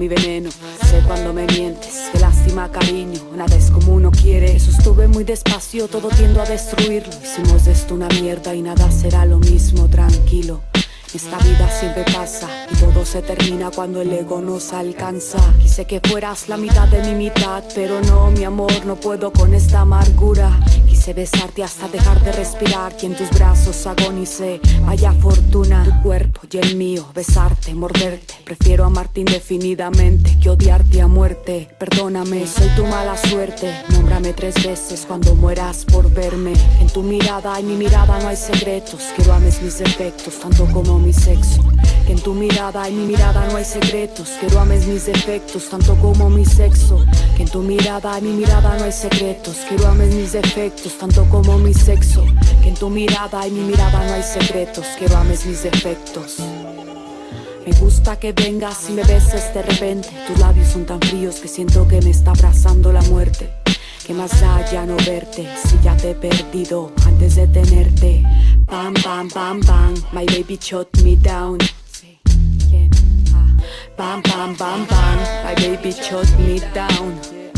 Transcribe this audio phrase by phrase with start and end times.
[0.00, 2.08] mi veneno, sé cuando me mientes.
[2.10, 4.56] Qué lástima, cariño, nada es como uno quiere.
[4.56, 7.12] Eso estuve muy despacio, todo tiendo a destruirlo.
[7.22, 10.62] Hicimos de esto una mierda y nada será lo mismo, tranquilo.
[11.12, 15.38] Esta vida siempre pasa y todo se termina cuando el ego nos alcanza.
[15.60, 19.52] Quise que fueras la mitad de mi mitad, pero no, mi amor, no puedo con
[19.52, 20.60] esta amargura.
[20.86, 24.60] Quise besarte hasta dejar de respirar y en tus brazos agonicé.
[24.86, 28.34] Vaya fortuna, tu cuerpo y el mío, besarte, morderte.
[28.44, 31.70] Prefiero amarte indefinidamente que odiarte a muerte.
[31.76, 33.74] Perdóname, soy tu mala suerte.
[33.88, 36.52] Nómbrame tres veces cuando mueras por verme.
[36.80, 39.02] En tu mirada y mi mirada no hay secretos.
[39.16, 41.62] Quiero ames mis defectos tanto como mi sexo.
[42.06, 44.28] Que en tu mirada y mi mirada no hay secretos.
[44.40, 47.04] Quiero ames mis defectos tanto como mi sexo.
[47.36, 49.56] Que en tu mirada y mi mirada no hay secretos.
[49.68, 52.24] Quiero ames mis defectos tanto como mi sexo.
[52.62, 54.86] Que en tu mirada y mi mirada no hay secretos.
[54.98, 56.36] Quiero ames mis defectos.
[57.66, 60.08] Me gusta que vengas y me beses de repente.
[60.26, 63.59] Tus labios son tan fríos que siento que me está abrazando la muerte.
[64.10, 68.24] Que más da ya no verte si ya te he perdido antes de tenerte.
[68.66, 71.58] Bam, bam, bam, bam, my baby shot me down.
[73.96, 77.49] Bam, bam, bam, bam, my baby shot me down.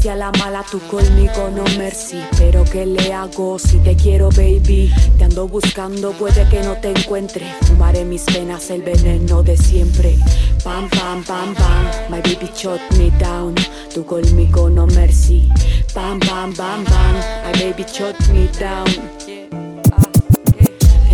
[0.00, 2.24] Diste a la mala tú conmigo, no mercy.
[2.38, 4.90] Pero ¿qué le hago si te quiero, baby?
[5.18, 7.44] Te ando buscando, puede que no te encuentre.
[7.66, 10.16] Fumaré mis venas el veneno de siempre.
[10.64, 13.54] Bam, bam, bam, bam, my baby shot me down.
[13.94, 15.50] Tú conmigo, no mercy.
[15.94, 19.29] Bam, bam, bam, bam, my baby shot me down.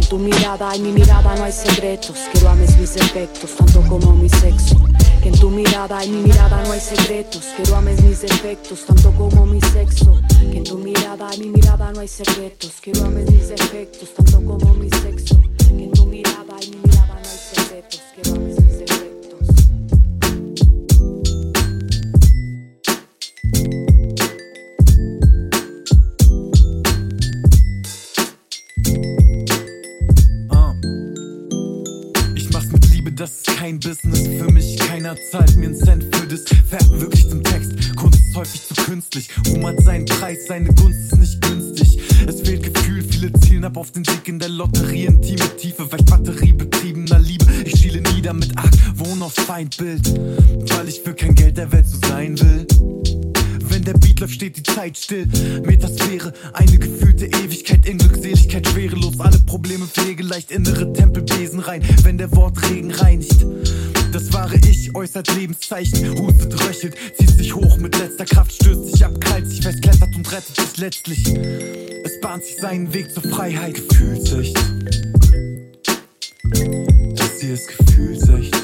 [0.09, 2.17] Tu mirada y mi mirada no hay secretos.
[2.31, 4.77] Quiero ames mis defectos tanto como mi sexo.
[5.21, 7.43] Que en tu mirada y mi mirada no hay secretos.
[7.57, 10.21] Quiero ames mis defectos tanto como mi sexo.
[10.53, 12.75] Que en tu mirada y mi mirada no hay secretos.
[12.81, 15.43] Quiero ames mis defectos tanto como mi sexo.
[15.59, 18.01] Que en tu mirada y mi mirada no hay secretos.
[18.15, 18.56] Quiero ames
[33.17, 34.79] das ist kein Business für mich.
[34.79, 36.45] Keiner zahlt mir einen Cent für das.
[36.69, 37.97] Fährt wirklich zum Text.
[37.97, 39.29] Kunst ist häufig zu künstlich.
[39.49, 41.99] Ruhm hat seinen Preis, seine Gunst ist nicht günstig.
[42.27, 45.07] Es fehlt Gefühl, viele zielen ab auf den Sieg in der Lotterie.
[45.07, 47.47] Intime Tiefe, weil batteriebetriebener Liebe.
[47.65, 50.13] Ich schiele nieder mit Ach, wohn auf Feindbild.
[50.77, 53.26] Weil ich für kein Geld der Welt so sein will.
[53.87, 55.29] Der Beat läuft, steht die Zeit still.
[55.65, 59.21] Metasphäre, eine gefühlte Ewigkeit in Glückseligkeit, schwerelos.
[59.21, 61.83] Alle Probleme pflegeleicht, innere Tempelbesen rein.
[62.03, 63.47] Wenn der Wortregen reinigt.
[64.11, 69.05] Das wahre Ich äußert Lebenszeichen, hustet, röchelt, zieht sich hoch mit letzter Kraft, stößt sich
[69.05, 71.25] ab, krallt sich fest, klettert und rettet sich letztlich.
[72.05, 73.75] Es bahnt sich seinen Weg zur Freiheit.
[73.75, 74.57] Gefühlsecht.
[77.15, 78.56] Das hier ist Gefühlsecht.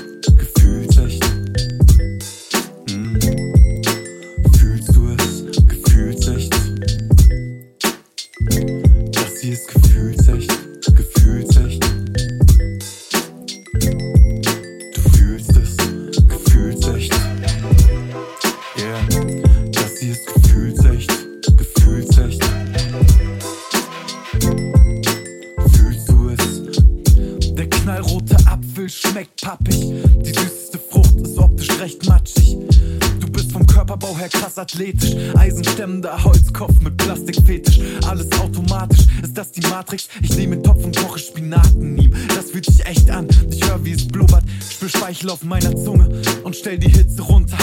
[39.53, 40.09] Die Matrix?
[40.23, 42.13] Ich nehme Topf und koche Spinat in ihm.
[42.35, 43.29] Das fühlt sich echt an.
[43.51, 44.45] Ich höre, wie es blubbert.
[44.71, 47.59] Spür Speichel auf meiner Zunge und stell die Hitze runter.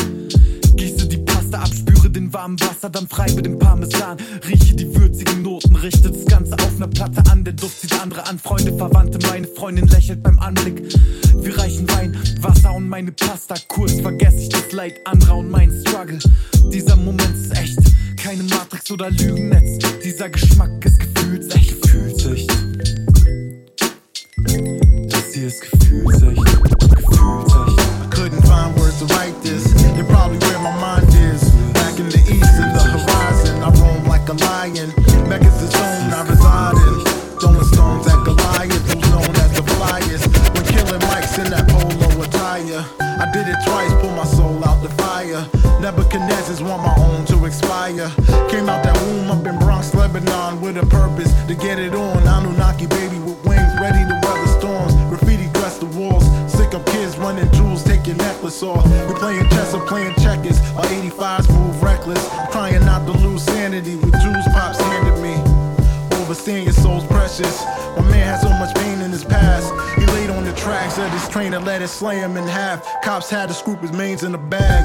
[0.76, 4.18] Gieße die Pasta ab, spüre den warmen Wasser, dann freibe den Parmesan.
[4.48, 7.44] Rieche die würzigen Noten, richte das Ganze auf ner Platte an.
[7.44, 9.20] Der Duft zieht andere an, Freunde, Verwandte.
[9.28, 10.82] Meine Freundin lächelt beim Anblick.
[11.36, 13.56] Wir reichen Wein, Wasser und meine Pasta.
[13.68, 16.20] Kurz vergesse ich das Leid anderer und mein Struggle.
[16.72, 17.80] Dieser Moment ist echt,
[18.18, 19.80] keine Matrix oder Lügennetz.
[20.04, 21.79] Dieser Geschmack ist gefühlsecht.
[22.30, 22.52] Gefühlsecht.
[25.10, 25.62] Das hier ist.
[25.62, 26.60] Gefühlsecht.
[28.12, 29.66] couldn't find words to write this.
[29.96, 31.42] You're probably where my mind is.
[31.74, 34.94] Back in the east, in the horizon, I roam like a lion.
[35.28, 37.40] Mecca's the zone I reside in.
[37.40, 40.28] Throwing stones at Goliath, who's known as the flyest.
[40.54, 44.84] When killing mics in that polo attire, I did it twice, pull my soul out
[44.84, 45.48] the fire.
[45.82, 48.12] Nebuchadnezzar's want my own to expire.
[48.50, 52.19] Came out that womb up in Bronx, Lebanon, with a purpose to get it on.
[58.60, 58.76] saw.
[59.08, 60.60] We playing chess or playing checkers.
[60.76, 62.22] Our 85s move reckless.
[62.52, 65.36] Trying not to lose sanity with Jews pops handed me.
[66.20, 67.64] Overseeing your soul's precious.
[67.96, 69.72] My man had so much pain in his past.
[69.98, 72.86] He laid on the tracks of his train and let it slay him in half.
[73.02, 74.84] Cops had to scoop his mains in a bag.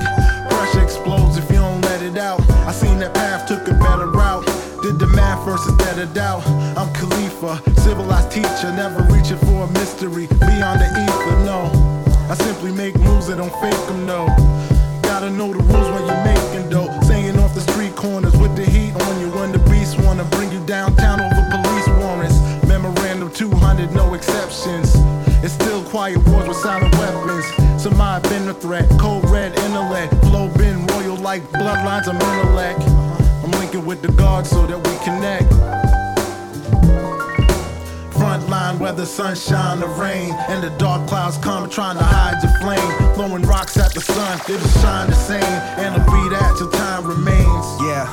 [0.50, 2.40] Pressure explodes if you don't let it out.
[2.68, 4.46] I seen that path took a better route.
[4.82, 6.46] Did the math versus that of doubt.
[6.78, 12.03] I'm Khalifa, civilized teacher, never reaching for a mystery beyond the ether, no.
[12.30, 14.06] I simply make moves that don't fake them.
[14.06, 14.26] No,
[15.02, 16.88] gotta know the rules when you're making dough.
[17.02, 20.50] Saying off the street corners with the heat on you when the beast wanna bring
[20.50, 22.38] you downtown over police warrants.
[22.66, 24.94] Memorandum 200, no exceptions.
[25.44, 27.44] It's still quiet wars with silent weapons.
[27.82, 28.88] Some might been a threat.
[28.98, 30.14] Cold red intellect.
[30.24, 32.80] Flow been royal like bloodlines of intellect.
[33.44, 35.83] I'm linking with the guards so that we connect.
[38.64, 42.52] Front line, weather, sunshine, the rain, and the dark clouds come trying to hide your
[42.62, 43.14] flame.
[43.14, 47.04] Throwing rocks at the sun, it'll shine the same, and it'll be that till time
[47.04, 47.66] remains.
[47.82, 48.08] Yeah.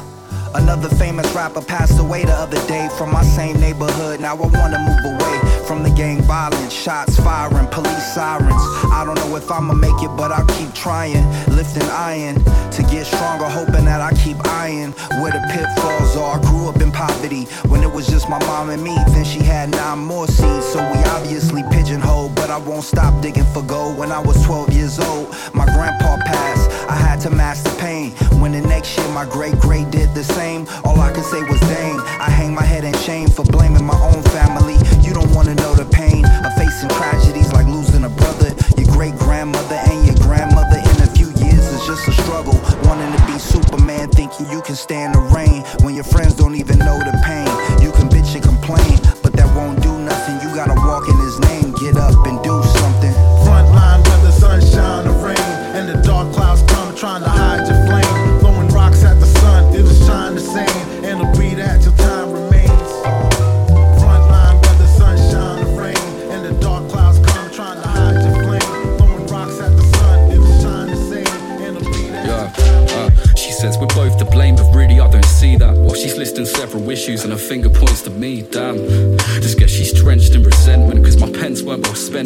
[0.54, 4.20] Another famous rapper passed away the other day from my same neighborhood.
[4.20, 8.62] Now I wanna move away from the gang violence, shots firing, police sirens.
[8.92, 11.24] I don't know if I'ma make it, but I'll keep trying.
[11.48, 12.36] Lifting iron
[12.72, 16.38] to get stronger, hoping that I keep eyeing where the pitfalls are.
[16.38, 18.96] I Grew up in poverty when it was just my mom and me.
[19.14, 22.36] Then she had nine more seeds, so we obviously pigeonholed.
[22.36, 23.98] But I won't stop digging for gold.
[23.98, 26.70] When I was 12 years old, my grandpa passed.
[26.90, 28.12] I had to master pain.
[28.42, 31.60] When the next year my great great did the same, all I could say was
[31.60, 32.00] dang.
[32.00, 34.74] I hang my head in shame for blaming my own family.
[35.06, 39.16] You don't wanna know the pain of facing tragedies like losing a brother, your great
[39.18, 40.78] grandmother, and your grandmother.
[40.78, 42.58] In a few years, it's just a struggle.
[42.90, 46.34] Wanting to be Superman, thinking you can stand the rain when your friends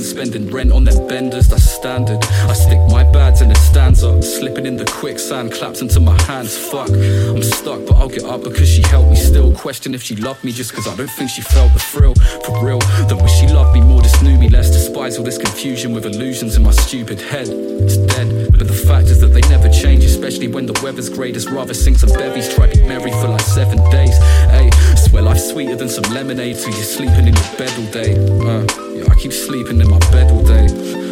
[0.05, 2.23] spending rent on them benders, that's standard.
[2.23, 6.57] I stick my bads in stands up, slipping in the quicksand, claps into my hands,
[6.57, 6.89] fuck.
[6.89, 9.53] I'm stuck, but I'll get up because she helped me still.
[9.53, 12.13] Question if she loved me just cause I don't think she felt the thrill.
[12.45, 14.69] For real, then wish she loved me more, just knew me less.
[14.71, 17.49] Despise all this confusion with illusions in my stupid head.
[17.49, 21.33] It's dead, but the fact is that they never change, especially when the weather's great.
[21.33, 24.17] Just rather sing some bevies, try be merry for like seven days.
[24.55, 28.15] Hey, swear life's sweeter than some lemonade, so you're sleeping in your bed all day.
[28.39, 30.67] Uh, I keep sleeping in my bed all day.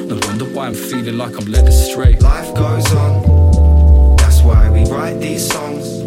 [0.08, 2.18] No wonder why I'm feeling like I'm led astray.
[2.18, 6.02] Life goes on, that's why we write these songs.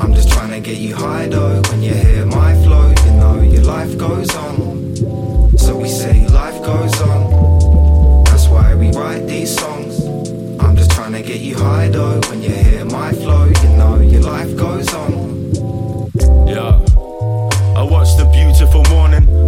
[0.00, 2.88] I'm just trying to get you high though when you hear my flow.
[3.04, 4.96] You know your life goes on,
[5.58, 8.24] so we say life goes on.
[8.24, 10.00] That's why we write these songs.
[10.58, 13.44] I'm just trying to get you high though when you hear my flow.
[13.44, 15.52] You know your life goes on.
[16.48, 16.80] Yeah.
[17.76, 18.91] I watched the beautiful morning,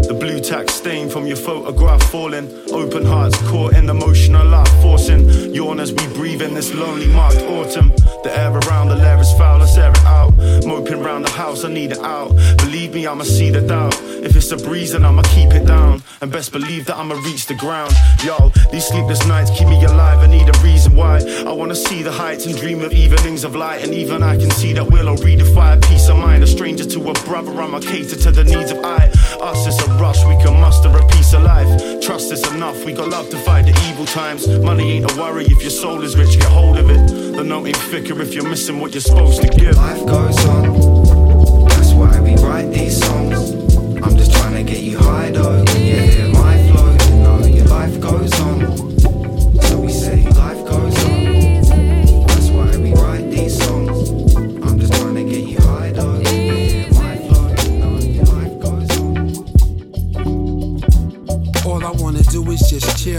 [0.07, 2.51] the blue tack stain from your photograph falling.
[2.73, 5.29] Open hearts caught in emotional life forcing.
[5.55, 7.89] Yawn as we breathe in this lonely marked autumn.
[8.23, 10.37] The air around the lair is foul, let's air it out.
[10.67, 12.31] Moping round the house, I need it out.
[12.59, 13.95] Believe me, I'ma see the doubt.
[14.25, 16.03] If it's a breeze, then I'ma keep it down.
[16.21, 17.93] And best believe that I'ma reach the ground.
[18.25, 20.19] Yo, these sleepless nights keep me alive.
[20.21, 21.19] I need a reason why.
[21.47, 23.85] I wanna see the heights and dream of evenings of light.
[23.85, 26.43] And even I can see that we'll redefine peace of mind.
[26.43, 29.11] A stranger to a brother, I'ma cater to the needs of I.
[29.45, 31.69] Us, it's a rush, we can muster a piece of life.
[32.01, 34.49] Trust is enough, we got love to fight the evil times.
[34.61, 37.37] Money ain't a worry if your soul is rich, get hold of it.
[37.37, 39.77] The note ain't thicker if you're missing what you're supposed to give.
[39.77, 43.77] Life goes on, that's why we write these songs.
[44.03, 46.34] I'm just trying to get you high though when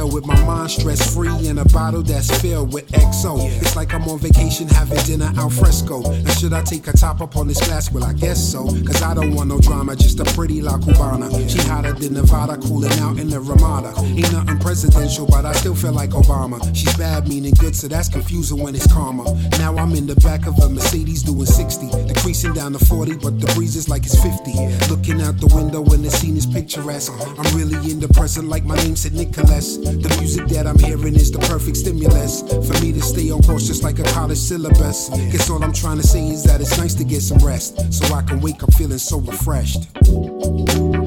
[0.08, 3.38] with my mind stress free in a bottle that's filled with XO.
[3.62, 6.02] It's like I'm on vacation having dinner al fresco.
[6.02, 7.92] Now should I take a top up on this glass?
[7.92, 8.66] Well, I guess so.
[8.66, 11.30] Cause I don't want no drama, just a pretty La Cubana.
[11.50, 13.94] She hotter than Nevada, cooling out in the Ramada.
[14.00, 16.60] Ain't nothing presidential, but I still feel like Obama.
[16.76, 19.24] She's bad, meaning good, so that's confusing when it's karma.
[19.60, 23.40] Now I'm in the back of a Mercedes doing 60, decreasing down to 40, but
[23.40, 24.52] the breeze is like it's 50.
[24.90, 27.14] Looking out the window when the scene is picturesque.
[27.38, 29.78] I'm really in the present like my name said Nicholas.
[30.02, 33.68] The music that I'm hearing is the perfect stimulus for me to stay on course
[33.68, 35.10] just like a college syllabus.
[35.32, 38.14] Guess all I'm trying to say is that it's nice to get some rest so
[38.14, 39.88] I can wake up feeling so refreshed.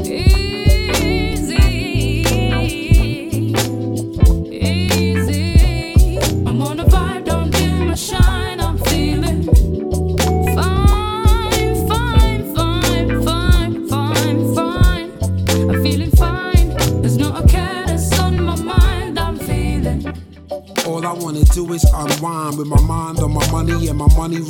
[0.05, 0.28] Easy.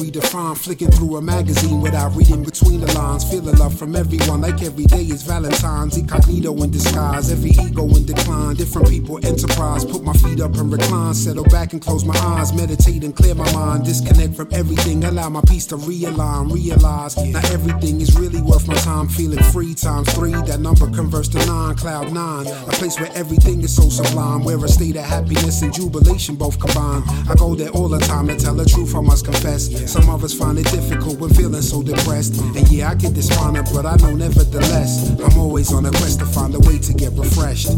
[0.09, 0.59] My money redefined.
[0.59, 3.25] Flicking through a magazine without reading between the lines.
[3.31, 5.97] Feeling love from everyone, like every day is Valentine's.
[5.97, 8.57] Incognito in disguise, every ego in decline.
[8.57, 9.85] Different people, enterprise.
[9.85, 11.15] Put my feet up and recline.
[11.15, 12.53] Settle back and close my eyes.
[12.53, 13.85] Meditate and clear my mind.
[13.85, 15.05] Disconnect from everything.
[15.05, 16.53] Allow my peace to realign.
[16.53, 19.09] Realize not everything is really worth my time.
[19.09, 20.33] Feeling free times three.
[20.33, 21.75] That number converts to nine.
[21.77, 22.47] Cloud nine.
[22.47, 24.45] A place where everything is so sublime.
[24.45, 27.03] Where a state of happiness and jubilation both combine.
[27.29, 29.69] I go there all the time to tell the truth, I must confess.
[29.99, 32.41] Some us find it difficult when feeling so depressed.
[32.41, 36.27] And yeah, I get despondent, but I know nevertheless, I'm always on a quest to
[36.27, 37.69] find a way to get refreshed.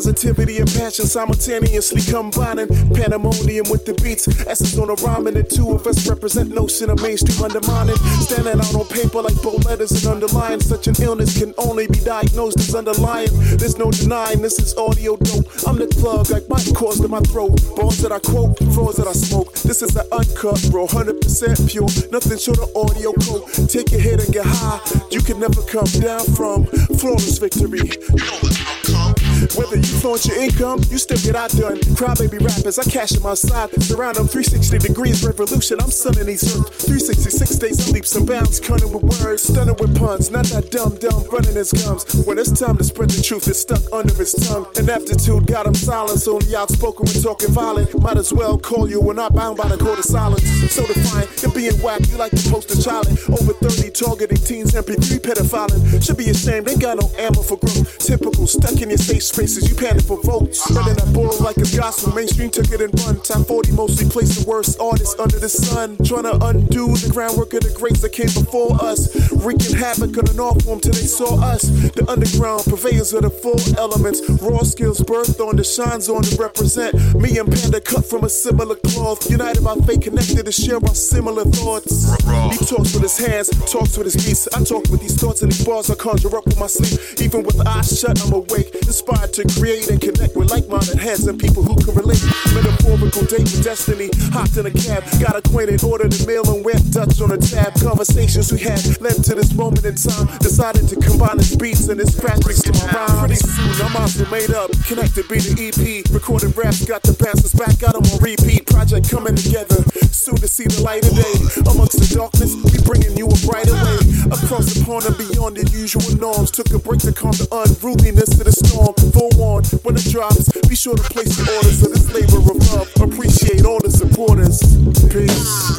[0.00, 2.68] Positivity and passion simultaneously combining.
[2.96, 4.24] Pandemonium with the beats.
[4.48, 8.00] Essence on a rhyme, and the two of us represent notion of mainstream undermining.
[8.24, 10.58] Standing out on paper like bold letters and underlying.
[10.60, 13.28] Such an illness can only be diagnosed as underlying.
[13.60, 15.44] There's no denying this is audio dope.
[15.68, 17.60] I'm the plug, like my cause to my throat.
[17.76, 19.52] Balls that I quote, floors that I smoke.
[19.68, 21.20] This is the uncut, bro, 100%
[21.68, 21.92] pure.
[22.08, 23.44] Nothing short of audio code.
[23.68, 24.80] Take your head and get high.
[25.12, 26.64] You can never come down from
[26.96, 27.84] flawless victory.
[27.84, 29.09] You know.
[29.56, 31.78] Whether you flaunt your income, you still get outdone.
[31.98, 33.70] Crybaby rappers, I cash in my side.
[33.82, 35.80] Surround them 360 degrees revolution.
[35.80, 36.70] I'm sunning these earth.
[36.86, 38.60] 366 days of leaps and bounds.
[38.60, 40.30] Cunning with words, stunning with puns.
[40.30, 42.06] Not that dumb, dumb, running his gums.
[42.26, 44.66] When it's time to spread the truth, it's stuck under his tongue.
[44.76, 46.28] An aptitude got him silence.
[46.28, 47.90] Only outspoken when talking violent.
[48.00, 50.46] Might as well call you when not bound by the code of silence.
[50.70, 53.08] So defiant and being whack, you like to post a child.
[53.28, 56.02] Over 30 targeting teens, MP3 pedophiling.
[56.04, 57.98] Should be ashamed, ain't got no ammo for growth.
[57.98, 60.60] Typical, stuck in your safe you panic for votes.
[60.60, 62.12] Spreading that bull like it's gospel.
[62.12, 63.16] Mainstream took it and run.
[63.22, 65.96] Top 40 mostly placed the worst artists under the sun.
[66.04, 69.08] Trying to undo the groundwork of the greats that came before us.
[69.32, 71.62] Wreaking havoc on an art form till they saw us.
[71.96, 74.20] The underground purveyors of the full elements.
[74.44, 76.92] Raw skills birthed on the shines on to represent.
[77.16, 79.24] Me and Panda cut from a similar cloth.
[79.30, 82.12] United by fate, connected to share our similar thoughts.
[82.52, 84.52] He talks with his hands, talks with his beats.
[84.52, 87.00] I talk with these thoughts and these bars I conjure up with my sleep.
[87.24, 88.74] Even with eyes shut, I'm awake.
[88.84, 92.22] Inspired to create and connect with like-minded heads and people who can relate.
[92.54, 94.10] Metaphorical date with destiny.
[94.34, 97.74] Hopped in a cab, got acquainted, ordered a meal and went Dutch on a tab.
[97.80, 100.26] Conversations we had led to this moment in time.
[100.38, 103.30] Decided to combine his beats and his graphics to my rhyme.
[103.30, 106.06] Pretty soon I'm also made up, connected be the EP.
[106.10, 108.66] Recorded raps, got the bastards back, got them on repeat.
[108.66, 111.36] Project coming together, soon to see the light of day.
[111.70, 114.00] Amongst the darkness, we bringing you a brighter way.
[114.30, 116.50] Across the pond and beyond the usual norms.
[116.50, 118.94] Took a break to calm the unruliness of the storm.
[119.20, 122.88] Forewarned, when it drops, be sure to place the orders of this labor of love.
[123.04, 124.64] Appreciate all the supporters.
[125.12, 125.76] Peace.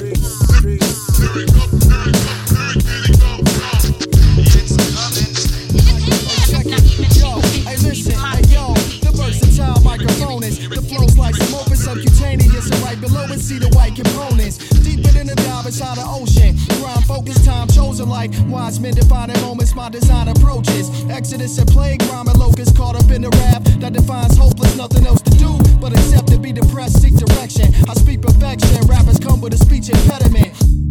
[0.62, 0.91] Peace.
[7.81, 13.39] Listen, hey, yo, the versatile microphone the flows like open subcutaneous, and right below it,
[13.39, 14.70] see the white components.
[15.21, 16.57] Than a dive inside the ocean.
[16.81, 19.75] Grind focused, time chosen like wise men defining moments.
[19.75, 20.89] My design approaches.
[21.11, 24.75] Exodus and plague, rhyming locusts caught up in the rap that defines hopeless.
[24.75, 27.71] Nothing else to do but accept to be depressed, seek direction.
[27.87, 28.81] I speak perfection.
[28.87, 30.90] Rappers come with a speech impediment.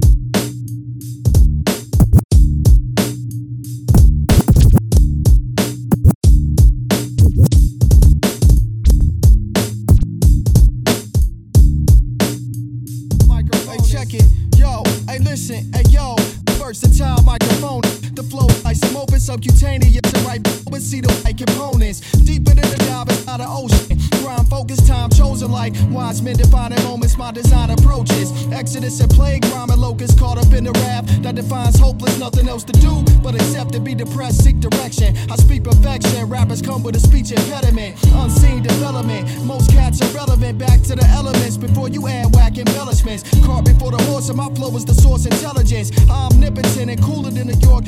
[20.80, 22.00] But see the white components.
[22.25, 23.99] Deeper than the dive inside the ocean.
[24.22, 27.16] Grind focus time chosen like wise men defining moments.
[27.16, 28.32] My design approaches.
[28.52, 32.18] Exodus and plague, rhyme and locusts caught up in the rap that defines hopeless.
[32.18, 35.16] Nothing else to do but accept to be depressed, seek direction.
[35.30, 36.28] I speak perfection.
[36.28, 37.96] Rappers come with a speech impediment.
[38.14, 39.28] Unseen development.
[39.44, 40.58] Most cats are relevant.
[40.58, 43.22] Back to the elements before you add whack embellishments.
[43.44, 45.90] Caught before the horse, and my flow is the source intelligence.
[46.08, 47.84] Omnipotent and cooler than New York.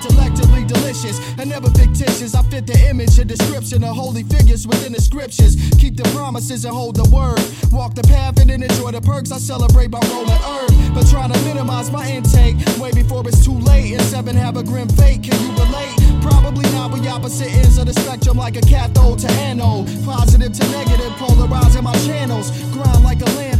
[0.00, 2.34] Delectably delicious and never fictitious.
[2.34, 5.56] I fit the image and description of holy figures within the scriptures.
[5.78, 7.40] Keep the promises and hold the word.
[7.72, 9.32] Walk the path and then enjoy the perks.
[9.32, 13.58] I celebrate by rolling herb, but try to minimize my intake way before it's too
[13.58, 13.92] late.
[13.92, 15.22] And seven have a grim fate.
[15.22, 15.94] Can you relate?
[16.22, 16.92] Probably not.
[16.92, 19.86] We opposite ends of the spectrum, like a cathode to anode.
[20.04, 22.50] Positive to negative, polarizing my channels.
[22.72, 23.55] Grind like a landfill.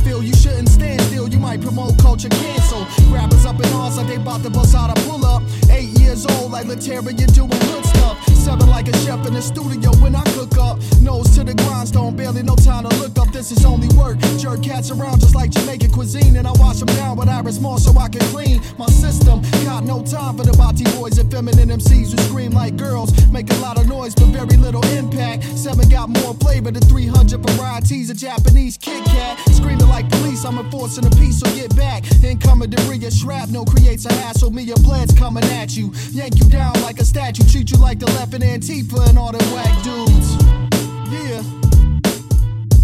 [1.46, 2.82] Might promote culture cancel.
[3.08, 5.44] Rappers up in arms like they bout to bust out a pull up.
[5.70, 8.16] Eight years old, like Laterra, you doing good stuff.
[8.34, 10.80] Seven like a chef in the studio when I cook up.
[11.06, 13.30] Nose to the grindstone, barely no time to look up.
[13.30, 14.18] This is only work.
[14.38, 17.84] Jerk cats around just like Jamaican cuisine, and I wash them down with Irish Moss
[17.84, 19.40] so I can clean my system.
[19.62, 23.14] Got no time for the body boys and feminine MCs who scream like girls.
[23.30, 25.44] Make a lot of noise but very little impact.
[25.44, 29.38] Seven got more flavor than 300 varieties of Japanese Kit Kat.
[29.54, 32.02] Screaming like police, I'm enforcing a peace, so get back.
[32.24, 34.50] Incoming debris of shrapnel creates a hassle.
[34.50, 35.92] Me and Bleds coming at you.
[36.10, 39.30] Yank you down like a statue, treat you like the left and Antifa and all
[39.30, 40.75] them whack dudes.
[41.08, 41.42] Yeah.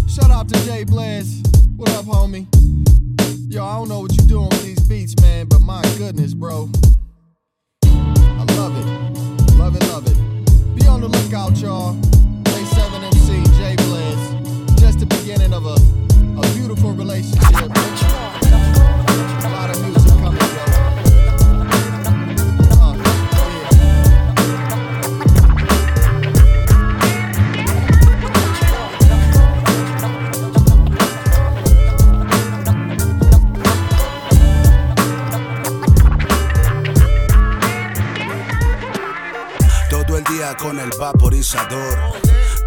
[0.07, 1.41] Shout out to Jay Bleds.
[1.75, 2.47] What up, homie?
[3.51, 6.69] Yo, I don't know what you doing with these beats, man, but my goodness, bro.
[7.83, 9.55] I love it.
[9.57, 10.75] Love it, love it.
[10.75, 11.97] Be on the lookout, y'all.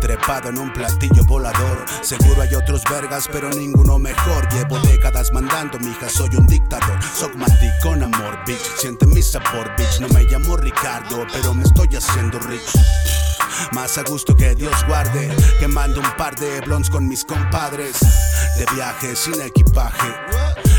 [0.01, 1.85] Trepado en un platillo volador.
[2.03, 4.49] Seguro hay otros vergas, pero ninguno mejor.
[4.53, 6.97] Llevo décadas mandando, mija, soy un dictador.
[7.03, 8.63] Sogmatic con amor, bitch.
[8.77, 10.01] Siente mi sabor, bitch.
[10.01, 12.79] No me llamo Ricardo, pero me estoy haciendo rich.
[13.73, 15.35] Más a gusto que Dios guarde.
[15.59, 17.99] Quemando un par de blondes con mis compadres.
[18.57, 20.15] De viaje sin equipaje.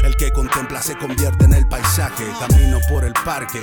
[0.04, 2.26] El que contempla se convierte en el paisaje.
[2.40, 3.62] Camino por el parque,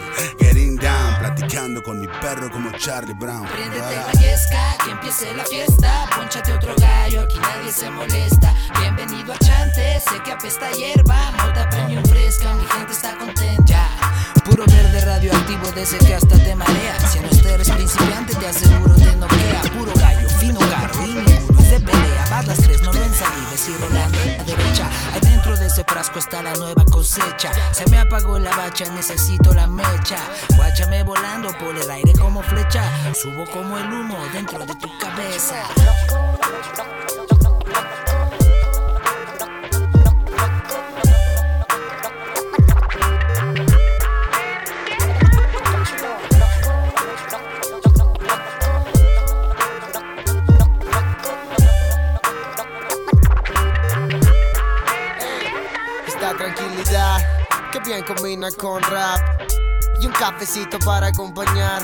[1.35, 1.44] down.
[1.49, 3.47] Platicando con mi perro como Charlie Brown.
[3.47, 6.09] Préndete la yesca, que empiece la fiesta.
[6.16, 8.55] Ponchate otro gallo, aquí nadie se molesta.
[8.81, 11.33] Bienvenido a Chante, sé que apesta hierba.
[11.33, 13.88] Mota premium fresca, mi gente está contenta.
[14.44, 16.99] Puro verde radioactivo de ese que hasta te marea.
[17.09, 19.62] Si no eres principiante, te aseguro te noquea.
[19.77, 21.34] Puro gallo, fino caro
[21.70, 22.27] de pelea.
[22.31, 24.88] Vas las tres, no lo ensalives y rolando a la derecha.
[25.12, 27.50] Ahí dentro de ese frasco está la nueva cosecha.
[27.72, 30.18] Se me apagó la bacha, necesito la mecha.
[30.57, 32.83] Guáchame volando por el aire como flecha.
[33.14, 35.64] Subo como el humo dentro de tu cabeza.
[58.02, 59.20] Combina con rap
[60.00, 61.83] y un cafecito para acompañar.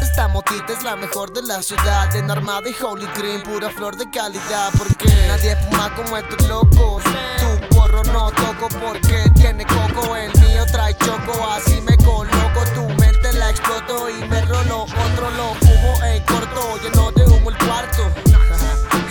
[0.00, 3.96] Esta motita es la mejor de la ciudad, en armada y holy cream, pura flor
[3.96, 4.70] de calidad.
[4.76, 7.04] Porque nadie fuma como estos locos.
[7.04, 12.64] Tu porro no toco porque tiene coco, el mío trae choco, así me coloco.
[12.74, 17.50] Tu mente la exploto y me rolo, otro lo fumo en corto, lleno de humo
[17.50, 18.12] el cuarto.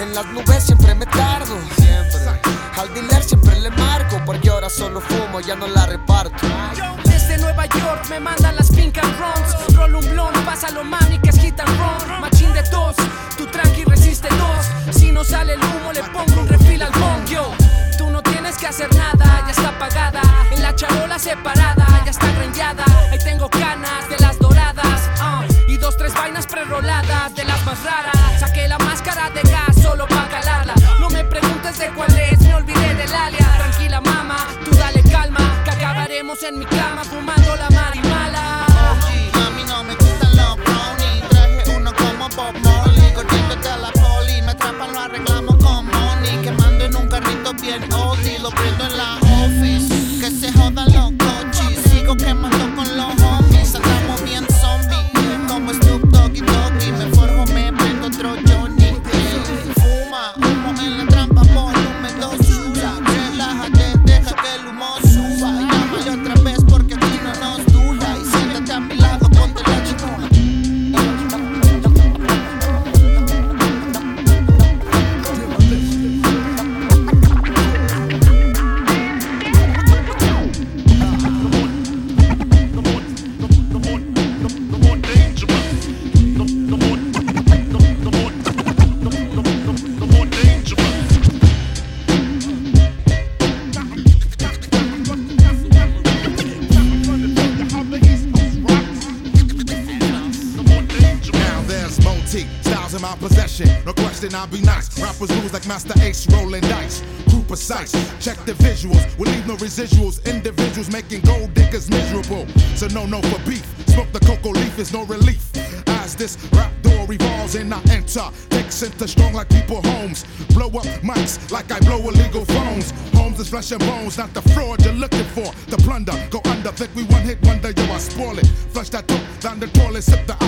[0.02, 1.60] En las nubes siempre me tardo.
[1.76, 2.20] Siempre.
[2.76, 4.20] Al dealer siempre le marco.
[4.26, 6.48] Porque ahora solo fumo, ya no la reparto.
[7.04, 9.76] Desde Nueva York me mandan las pink and runs.
[9.78, 12.20] Roll un blond, pasa lo mani que es hit and run.
[12.20, 12.96] Machín de tos,
[13.38, 14.96] tu tranqui resiste dos.
[14.96, 17.52] Si no sale el humo, le pongo un refil al bong, yo.
[18.00, 20.22] Tú no tienes que hacer nada, ya está apagada.
[20.50, 22.86] En la charola separada, ya está grandeada.
[23.12, 25.21] Ahí tengo canas de las doradas.
[25.72, 28.40] Y dos, tres vainas preroladas de las más raras.
[28.40, 30.74] Saqué la máscara de gas solo para calarla.
[31.00, 33.58] No me preguntes de cuál es, me olvidé del alias.
[33.58, 35.40] Tranquila, mamá, tú dale calma.
[35.64, 38.51] Que acabaremos en mi cama fumando la marimala.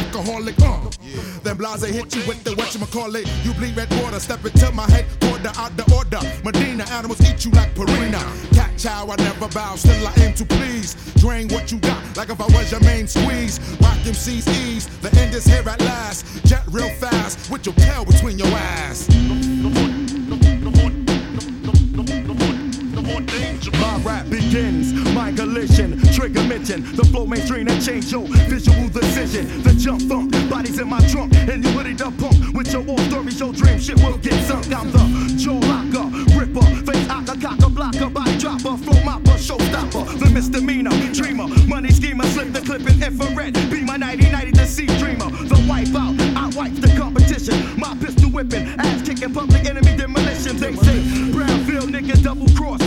[0.03, 0.55] Alcoholic.
[0.61, 0.79] Uh.
[1.43, 3.27] Then blase hit you with the whatchamacallit.
[3.45, 6.19] You bleed red water, step into my head, quarter out the order.
[6.43, 8.21] Medina animals eat you like Purina.
[8.53, 10.95] Cat chow, I never bow, still I aim to please.
[11.15, 13.59] Drain what you got, like if I was your main squeeze.
[13.81, 16.25] Rock MC's ease, the end is here at last.
[16.45, 19.07] Jet real fast, with your tail between your ass.
[23.71, 26.83] My rap begins, my collision, trigger mention.
[26.95, 29.63] The flow mainstream and change your visual decision.
[29.63, 32.53] The jump thump, bodies in my trunk, and you ready to pump.
[32.53, 34.71] With your war stories, your dream shit will get sunk.
[34.73, 40.19] I'm the jaw locker, ripper, face aka, cocker, blocker, body dropper, flow mopper, showstopper.
[40.19, 43.53] The misdemeanor, dreamer, money schemer, slip the clip in infrared.
[43.69, 45.29] Be my 90 the sea dreamer.
[45.29, 47.79] The wipe out, I wipe the competition.
[47.79, 50.57] My pistol whipping, ass kicking, public enemy demolition.
[50.57, 50.99] They say,
[51.33, 52.81] Brownfield nigga double cross,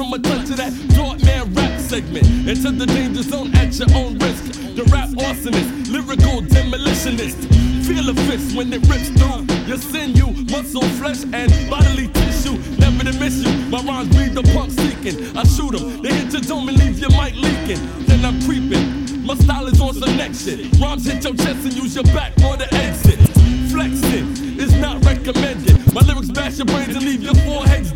[0.00, 3.86] from a touch of that dark man rap segment into the danger zone at your
[3.94, 4.44] own risk.
[4.74, 7.36] The rap arsonist, lyrical demolitionist.
[7.84, 12.56] Feel a fist when it rips through your sinew, muscle, flesh, and bodily tissue.
[12.78, 13.52] Never to miss you.
[13.68, 15.36] My rhymes breathe the punk seeking.
[15.36, 17.80] I shoot 'em, they hit your dome and leave your mic leaking.
[18.06, 19.26] Then I'm creeping.
[19.26, 20.80] My style is on some next shit.
[20.80, 23.20] Rhymes hit your chest and use your back for the exit.
[23.68, 25.76] Flexing is not recommended.
[25.92, 27.92] My lyrics bash your brains and leave your foreheads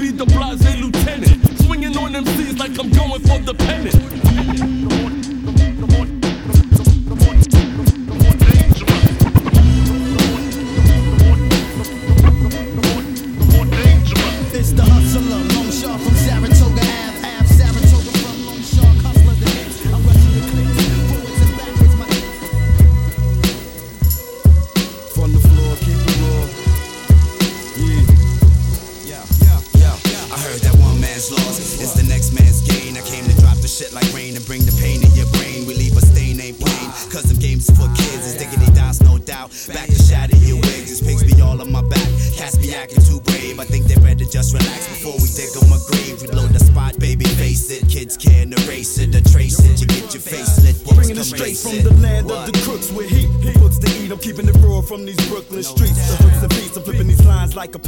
[0.00, 1.60] be the blase lieutenant.
[1.60, 4.09] Swinging on them C's like I'm going for the pennant.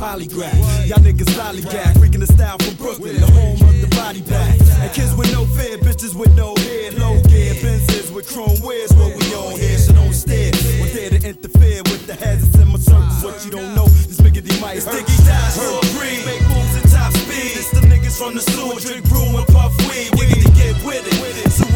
[0.03, 0.59] Polygraph.
[0.89, 4.59] Y'all niggas lollygag, freaking the style from Brooklyn, the home of the body bag.
[4.83, 8.93] And kids with no fear, bitches with no head, low gear, Benzes with chrome wears,
[8.99, 10.51] what we on here, so don't stare.
[10.83, 13.23] We're there to interfere with the hazards in my circles.
[13.23, 15.07] What you don't know, this biggity might hurt.
[15.07, 17.55] Sticky dice, roll green, make moves at top speed.
[17.55, 20.11] It's the niggas from the sewer, drink brew and puff weed.
[20.19, 21.53] We need to get with it.
[21.55, 21.72] Sewer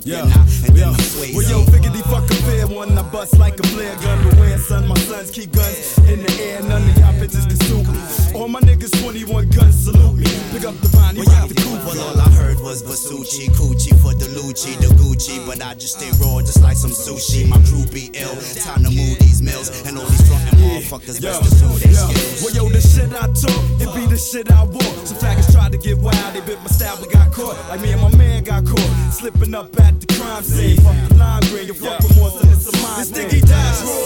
[0.00, 0.22] to Tracy.
[0.22, 2.34] me, I fuck up your knot, and then I sway Well, yo, figgity fuck a
[2.44, 2.98] fair one.
[2.98, 4.24] I bust like a flare gun.
[4.24, 6.62] But when son, my sons keep guns in the air.
[6.62, 8.40] None of y'all bitches can sue me.
[8.40, 10.26] All my niggas 21 guns salute me.
[10.52, 13.94] Pick up the you Well, rock the yeah, well, all I heard was Versucci, Coochie
[14.02, 15.44] for the Lucci, the Gucci.
[15.46, 17.48] But I just stay raw, just like some sushi.
[17.48, 19.70] My crew be ill, time to move these mills.
[19.86, 22.42] And all these frontin' motherfuckers best to they skills.
[22.42, 24.96] Well, yo, the shit I talk, it be the shit I walk.
[25.06, 27.56] Some faggots tried to get wild, they bit my style, but got caught.
[27.68, 30.76] Like me and my man got caught, slipping up at the crime scene.
[30.80, 34.05] Fuck the lime green, you fuck more than it's a mind It's Diggy Dash,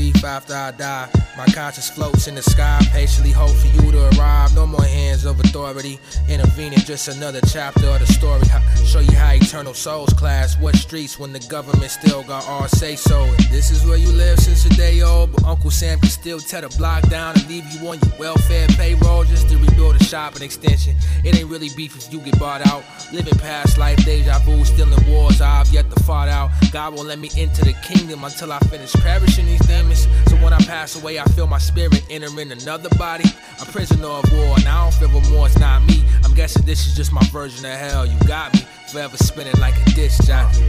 [0.00, 1.08] Beef after I die?
[1.36, 4.54] My conscience floats in the sky, patiently hope for you to arrive.
[4.54, 8.46] No more hands of authority, intervening, just another chapter of the story.
[8.46, 10.58] Ho- Show you how eternal souls class.
[10.60, 13.26] What streets when the government still got all say so.
[13.50, 16.60] This is where you live since a day old, but Uncle Sam can still tear
[16.62, 20.34] the block down and leave you on your welfare payroll just to rebuild a shop
[20.34, 20.94] and extension.
[21.24, 22.84] It ain't really beef if you get bought out.
[23.12, 26.50] Living past life, deja vu, still in wars I've yet to fought out.
[26.72, 30.06] God won't let me into the kingdom until I finish perishing these demons.
[30.26, 33.24] So when I pass away, I feel my spirit entering another body.
[33.60, 36.04] A prisoner of war, and I don't feel remorse, not me.
[36.24, 38.06] I'm guessing this is just my version of hell.
[38.06, 40.64] You got me, forever spinning like a disc jockey.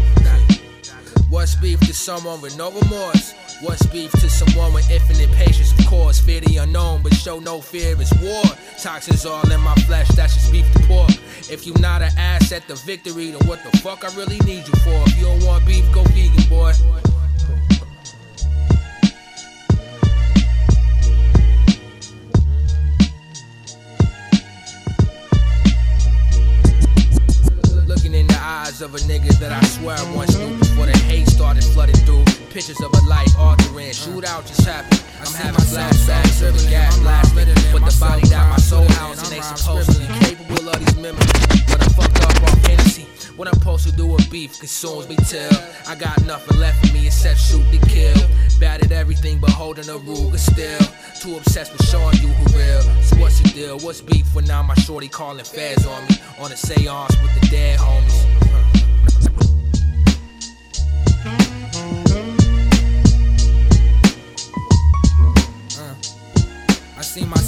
[1.29, 3.33] What's beef to someone with no remorse?
[3.61, 5.71] What's beef to someone with infinite patience?
[5.79, 7.95] Of course, fear the unknown, but show no fear.
[8.01, 8.43] It's war.
[8.77, 11.11] Toxins all in my flesh, that's just beef to pork.
[11.49, 14.73] If you're not an asset to victory, then what the fuck I really need you
[14.83, 15.03] for?
[15.07, 16.73] If you don't want beef, go vegan, boy.
[28.71, 31.95] Eyes of a nigga that I swear I once knew before the hate started flooding
[32.07, 32.23] through.
[32.51, 35.03] Pictures of a life altering, shootout just happened.
[35.19, 39.31] I'm having flashbacks of the gap blasting with the body that my soul housed, and
[39.33, 41.31] they supposedly capable of these memories.
[41.67, 45.15] But I fucked up on Hennessy, what I'm supposed to do with beef consumes me
[45.27, 45.51] till
[45.87, 48.17] I got nothing left for me except shoot to kill.
[48.59, 50.79] Bad at everything but holding a Ruger still.
[51.19, 52.81] Too obsessed with showing you who real.
[53.03, 53.79] So what's the deal?
[53.79, 56.15] What's beef when now my shorty calling feds on me?
[56.39, 58.40] On a seance with the dead homies.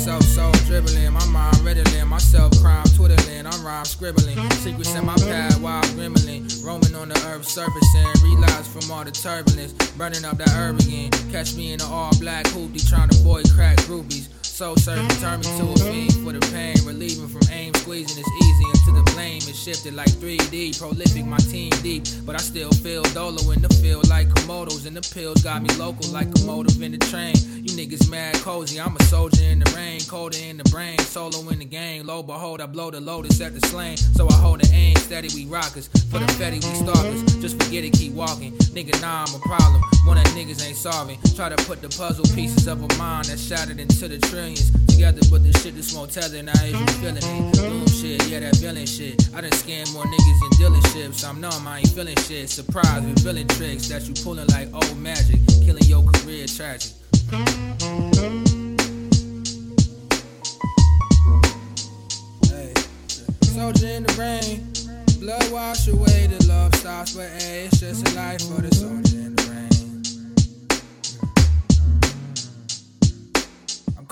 [0.03, 4.93] I see myself so dribbling, my mind riddling, myself crime twiddling, I'm rhyme scribbling, secrets
[4.95, 9.11] in my pad while grimmling, roaming on the earth's surface and realize from all the
[9.11, 11.09] turbulence, burning up that herb again.
[11.31, 14.27] Catch me in an all black hoopty trying to avoid crack groupies.
[14.53, 18.31] So certain turn me to a fiend for the pain, relieving from aim, squeezing is
[18.43, 20.77] easy until the blame is shifted like 3D.
[20.77, 24.95] Prolific, my team deep, but I still feel dolo in the field like Komodos, and
[24.95, 27.33] the pills got me local like a motive in the train.
[27.65, 31.49] You niggas mad cozy, I'm a soldier in the rain, colder in the brain, solo
[31.49, 32.05] in the game.
[32.05, 35.29] Lo behold, I blow the lotus at the slang, so I hold the aim steady.
[35.33, 37.23] We rockers for the fetty, we stalkers.
[37.41, 38.51] Just forget it, keep walking.
[38.75, 39.81] Nigga, nah, I'm a problem.
[40.05, 41.17] One that niggas ain't solving.
[41.35, 45.21] Try to put the puzzle pieces of a mind that's shattered into the trillions together,
[45.31, 46.43] but the shit just won't tell it.
[46.43, 47.53] Now is you feeling it?
[47.53, 49.15] Doom shit, yeah, that villain shit.
[49.33, 51.27] I done scam more niggas than dealerships.
[51.27, 52.49] I'm numb, I ain't feeling shit.
[52.49, 56.91] Surprised with villain tricks that you pulling like old magic, killing your career tragic.
[63.53, 64.67] Soldier in the rain.
[65.19, 69.22] Blood wash away, the love stops, but hey, it's just a life for the soldier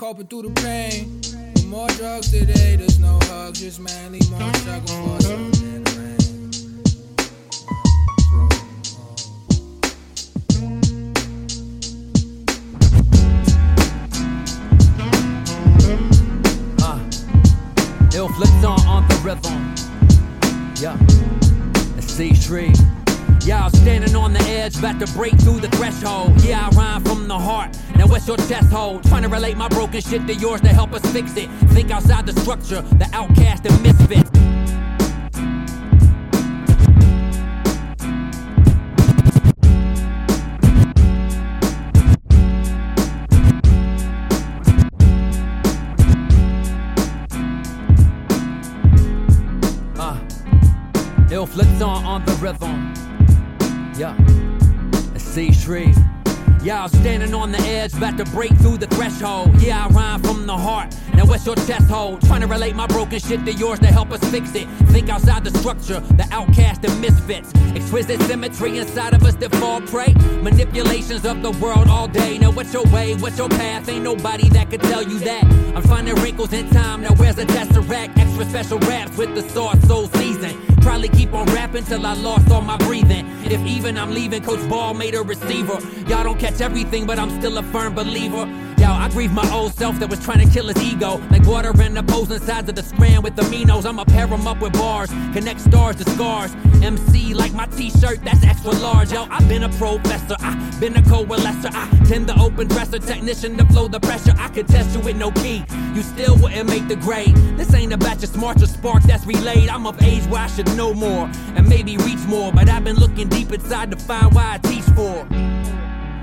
[0.02, 1.20] coping through the pain.
[1.54, 5.84] With more drugs today, there's no hugs, just mainly more struggle for something.
[16.82, 16.98] Uh,
[18.16, 19.72] Ill flipped on, on the rhythm.
[20.82, 20.98] Yeah,
[21.96, 22.91] it's D3.
[23.44, 26.40] Y'all standing on the edge, about to break through the threshold.
[26.42, 27.76] Yeah, I rhyme from the heart.
[27.96, 29.02] Now what's your chest hold?
[29.02, 31.50] Trying to relate my broken shit to yours to help us fix it.
[31.70, 34.28] Think outside the structure, the outcast and misfit.
[49.98, 50.16] Uh,
[51.46, 52.91] Flips on on the rhythm.
[55.32, 55.96] C Street.
[56.62, 59.50] Y'all standing on the edge, about to break through the threshold.
[59.62, 60.94] Yeah, I rhyme from the heart.
[61.14, 62.20] Now what's your chest hold?
[62.20, 64.68] Trying to relate my broken shit to yours to help us fix it.
[64.92, 67.50] Think outside the structure, the outcast and misfits.
[67.74, 70.12] Exquisite symmetry inside of us that fall prey.
[70.42, 72.36] Manipulations of the world all day.
[72.36, 73.14] Now what's your way?
[73.14, 73.88] What's your path?
[73.88, 75.44] Ain't nobody that could tell you that.
[75.74, 77.00] I'm finding wrinkles in time.
[77.00, 78.18] Now where's the tesseract?
[78.18, 80.71] Extra special raps with the sauce so seasoned.
[80.82, 83.26] Probably keep on rapping till I lost all my breathing.
[83.44, 85.78] If even I'm leaving, Coach Ball made a receiver.
[86.08, 88.46] Y'all don't catch everything, but I'm still a firm believer.
[88.82, 91.22] Y'all, I grieve my old self that was trying to kill his ego.
[91.30, 93.86] Like water in opposing sides of the strand with aminos.
[93.86, 96.52] I'ma pair them up with bars, connect stars to scars.
[96.82, 99.12] MC like my t-shirt, that's extra large.
[99.12, 101.70] Yo, I've been a professor, I've been a coalescer.
[101.72, 104.34] I tend to open dresser, technician to flow the pressure.
[104.36, 105.64] I could test you with no key,
[105.94, 107.36] you still wouldn't make the grade.
[107.56, 109.68] This ain't about your smart or spark that's relayed.
[109.68, 112.50] I'm of age where I should know more and maybe reach more.
[112.50, 115.51] But I've been looking deep inside to find why I teach for.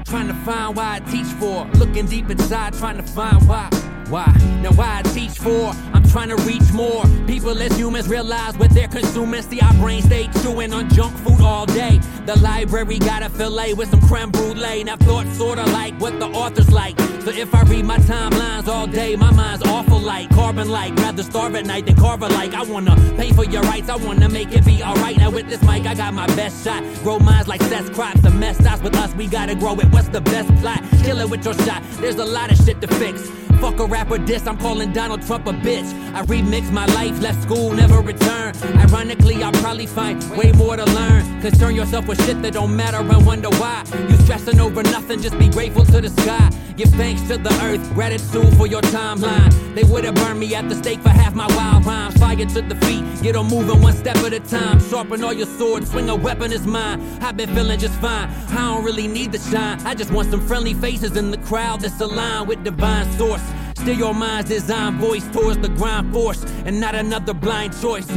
[0.10, 1.66] Trying to find why I teach for.
[1.76, 3.79] Looking deep inside, trying to find why.
[4.10, 4.26] Why?
[4.64, 5.72] Now why I teach for?
[5.94, 9.44] I'm trying to reach more people as humans realize what they're consuming.
[9.44, 12.00] See our brains stay chewing on junk food all day.
[12.26, 14.84] The library got a fillet with some creme brulee.
[14.84, 17.00] Now thoughts sorta like what the author's like.
[17.22, 20.96] So if I read my timelines all day, my mind's awful like carbon like.
[20.96, 22.56] Rather starve at night than carve a like.
[22.56, 23.90] I wanna pay for your rights.
[23.90, 25.18] I wanna make it be alright.
[25.18, 26.84] Now with this mic, I got my best shot.
[27.04, 28.22] Grow minds like cess crops.
[28.22, 29.14] The mess stops with us.
[29.14, 29.92] We gotta grow it.
[29.92, 30.84] What's the best plot?
[31.04, 31.84] Kill it with your shot.
[32.02, 33.30] There's a lot of shit to fix.
[33.60, 35.94] Fuck a rapper diss, I'm calling Donald Trump a bitch.
[36.14, 38.56] I remix my life, left school, never return.
[38.78, 41.42] Ironically, I'll probably find way more to learn.
[41.42, 43.84] Concern yourself with shit that don't matter and wonder why.
[44.10, 46.50] You stressing over nothing, just be grateful to the sky.
[46.78, 49.52] Give thanks to the earth, gratitude for your timeline.
[49.76, 52.18] They would've burned me at the stake for half my wild rhymes.
[52.18, 54.80] Fire to the feet, get on moving one step at a time.
[54.90, 57.02] Sharpen all your swords, swing a weapon is mine.
[57.22, 58.30] I've been feeling just fine.
[58.52, 59.86] I don't really need the shine.
[59.86, 63.44] I just want some friendly faces in the crowd that's aligned with divine source.
[63.80, 68.10] Still your mind's design voice towards the grind force and not another blind choice.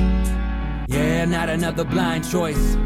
[0.88, 2.76] Yeah, not another blind choice.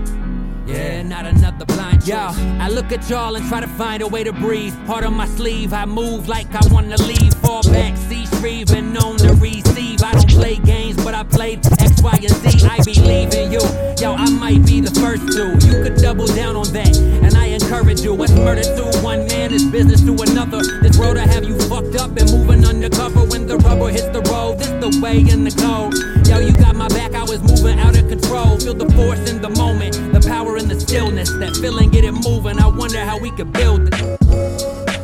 [0.67, 2.09] Yeah, not another blind choice.
[2.09, 4.75] Yo, I look at y'all and try to find a way to breathe.
[4.87, 7.33] Heart on my sleeve, I move like I wanna leave.
[7.35, 10.03] Fall back, C Shreve, and known to receive.
[10.03, 12.69] I don't play games, but I played X, Y, and Z.
[12.69, 13.61] I believe in you.
[13.99, 15.57] Yo, I might be the first to.
[15.67, 17.36] You could double down on that, and
[17.66, 18.14] encourage you.
[18.14, 20.62] What's murder to one man is business to another.
[20.83, 24.20] This road I have you fucked up and moving undercover when the rubber hits the
[24.31, 24.59] road.
[24.59, 25.94] This the way in the code.
[26.29, 28.59] Yo, you got my back, I was moving out of control.
[28.61, 31.31] Feel the force in the moment, the power in the stillness.
[31.38, 32.59] That feeling, get it moving.
[32.61, 34.95] I wonder how we could build it.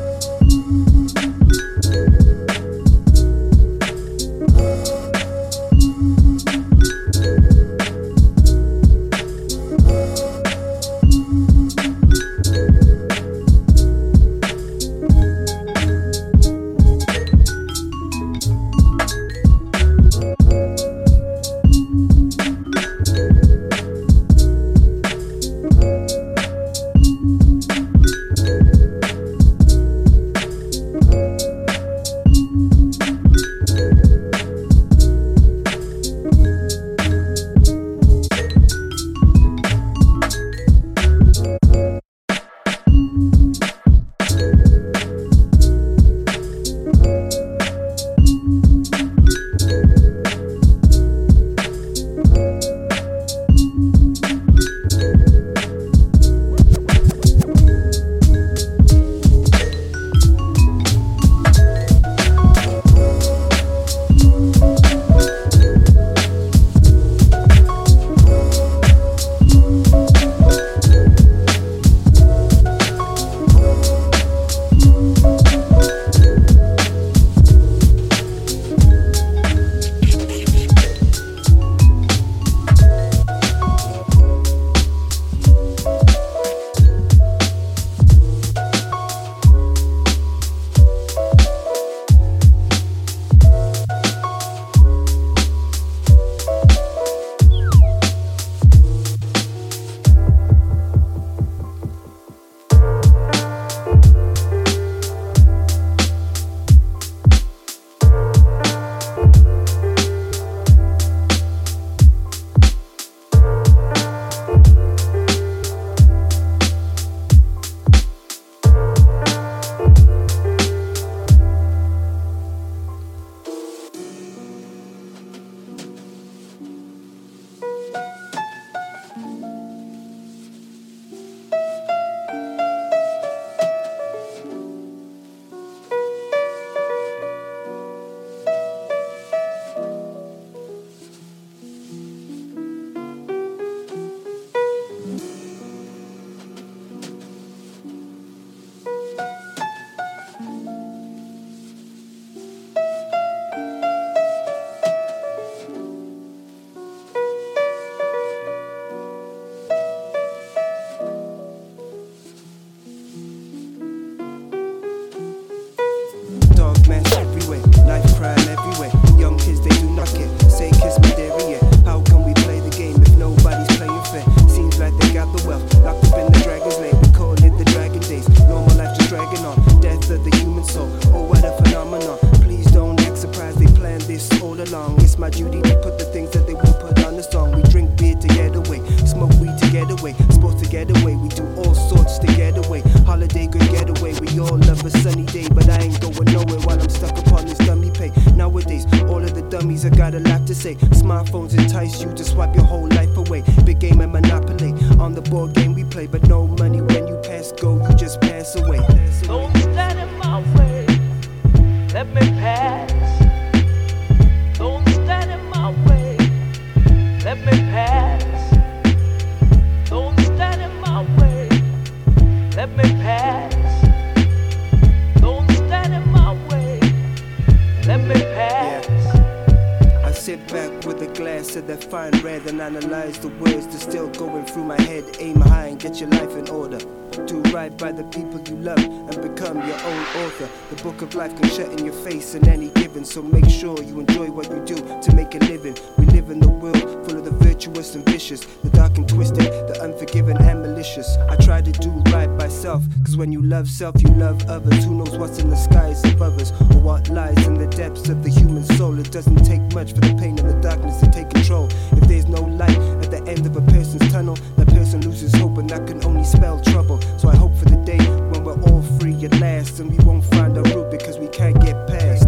[231.66, 235.04] That fine red and analyze the words that's still going through my head.
[235.20, 236.78] Aim high and get your life in order.
[237.26, 240.48] Do right by the people you love and become your own author.
[240.74, 243.80] The book of life can shut in your face in any given, so make sure
[243.82, 245.76] you enjoy what you do to make a living.
[245.98, 249.44] We live in a world full of the virtuous and vicious, the dark and twisted,
[249.44, 251.16] the unforgiving and malicious.
[251.28, 254.84] I try to do right by self, cause when you love self, you love others.
[254.84, 258.24] Who knows what's in the skies above us or what lies in the depths of
[258.24, 258.98] the human soul?
[258.98, 261.51] It doesn't take much for the pain and the darkness to take control.
[261.52, 265.58] If there's no light at the end of a person's tunnel, that person loses hope,
[265.58, 267.00] and that can only spell trouble.
[267.18, 267.98] So I hope for the day
[268.30, 271.52] when we're all free at last, and we won't find a route because we can't.
[271.62, 272.21] Get past.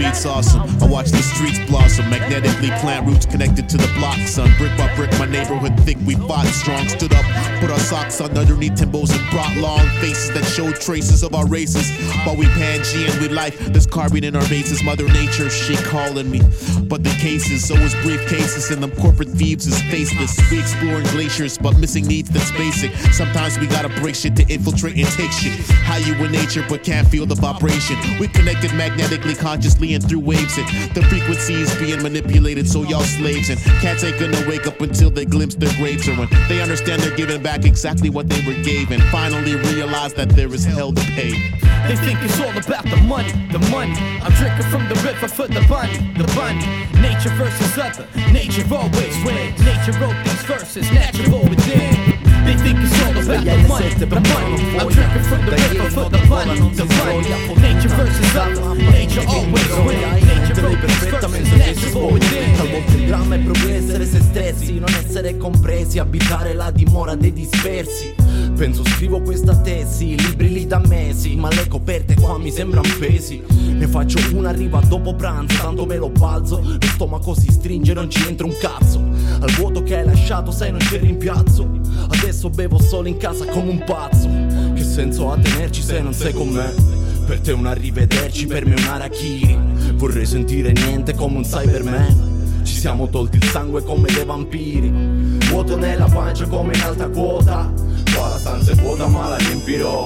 [0.00, 0.62] Beat's awesome.
[0.82, 4.50] I watch the streets blossom, magnetically plant roots connected to the block, son.
[4.56, 6.88] Brick by brick, my neighborhood thick, we fought strong.
[6.88, 7.24] Stood up,
[7.60, 11.46] put our socks on underneath Timbos and brought long faces that showed traces of our
[11.46, 11.90] races.
[12.24, 14.82] While we Pangean with life, there's carbon in our bases.
[14.82, 16.40] Mother Nature, she calling me.
[16.84, 20.34] But the cases, so is briefcases, and them corporate thieves is faceless.
[20.50, 22.92] We exploring glaciers, but missing needs that's basic.
[23.12, 25.52] Sometimes we gotta break shit to infiltrate and take shit.
[25.84, 27.96] How you in nature, but can't feel the vibration.
[28.18, 30.56] We connected magnetically, consciously, through waves.
[30.56, 33.50] And the frequency is being manipulated, so y'all slaves.
[33.50, 36.08] And cats ain't gonna wake up until they glimpse their graves.
[36.08, 38.92] Or when they understand they're giving back exactly what they were gave.
[38.92, 41.32] And finally realize that there is hell to pay.
[41.88, 43.94] They think it's all about the money, the money.
[44.22, 46.64] I'm drinking from the river for the bunny, the bunny.
[47.00, 49.58] Nature versus other, nature always wins.
[49.64, 52.09] Nature wrote these verses, natural within.
[52.44, 54.78] They think it's all about the money, the money.
[54.78, 57.60] I'm drinking from the river for the bunny, the bunny.
[57.60, 60.24] Nature versus other, nature always wins.
[60.24, 62.56] Nature verses, natural within.
[62.56, 67.32] Talvolta il dramma è proprio essere se stessi, non essere compresi, abitare la dimora dei
[67.32, 68.14] dispersi.
[68.60, 73.42] Penso scrivo questa tesi, libri lì da mesi, ma le coperte qua mi sembrano pesi.
[73.48, 78.10] Ne faccio una arriva dopo pranzo, tanto me lo balzo, lo stomaco si stringe, non
[78.10, 78.98] ci entra un cazzo.
[79.40, 81.70] Al vuoto che hai lasciato, sai, non c'è rimpiazzo.
[82.10, 84.28] Adesso bevo solo in casa come un pazzo.
[84.74, 86.70] Che senso ha tenerci se non sei con me?
[87.24, 89.58] Per te un arrivederci, per me un arachiri.
[89.94, 92.60] Vorrei sentire niente come un Cyberman.
[92.62, 94.92] Ci siamo tolti il sangue come dei vampiri.
[95.48, 97.89] Vuoto nella pancia come in alta quota.
[98.20, 100.04] Qua la stanza è vuota ma la riempirò.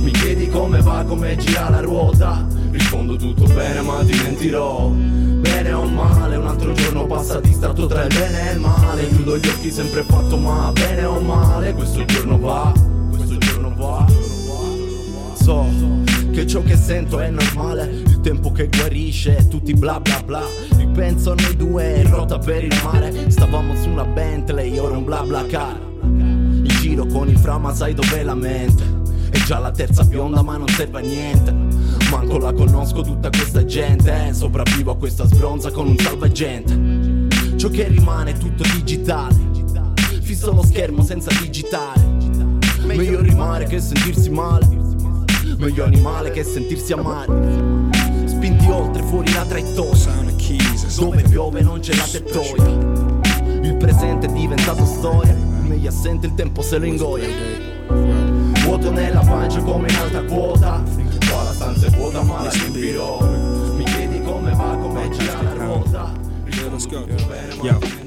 [0.00, 2.44] Mi chiedi come va, come gira la ruota.
[2.72, 4.88] Rispondo tutto bene ma ti mentirò.
[4.88, 9.08] Bene o male, un altro giorno passa distratto tra il bene e il male.
[9.10, 11.72] Chiudo gli occhi sempre fatto ma bene o male.
[11.72, 12.72] Questo giorno va,
[13.10, 14.06] questo giorno va.
[15.34, 15.64] So
[16.32, 20.42] che ciò che sento è normale Il tempo che guarisce, tutti bla bla bla
[20.76, 25.04] Ripenso a noi due in rotta per il mare Stavamo su una Bentley, ora un
[25.04, 25.91] bla bla car
[27.02, 29.00] Giro con il fra ma sai dov'è la mente?
[29.30, 31.52] È già la terza bionda ma non serve a niente.
[32.10, 34.32] Manco la conosco tutta questa gente eh.
[34.32, 37.56] Sopravvivo a questa sbronza con un salvagente.
[37.56, 39.34] Ciò che rimane è tutto digitale.
[40.20, 42.00] Fisso lo schermo senza digitare
[42.84, 44.68] Meglio rimare che sentirsi male.
[45.56, 47.90] Meglio animale che sentirsi amare.
[48.26, 50.30] Spinti oltre fuori la traiettoria
[50.96, 53.60] Dove piove non c'è la tettoia.
[53.62, 55.41] Il presente è diventato storia
[55.72, 57.26] Meglio assente il tempo se lo ingoia.
[58.62, 60.82] Vuoto nella pancia come in alta quota.
[61.30, 63.20] Qua la stanza è vuota ma la riempirò
[63.76, 66.12] Mi chiedi come va, come gira la ruota.
[66.44, 67.06] Let's go.
[67.62, 68.01] Yo.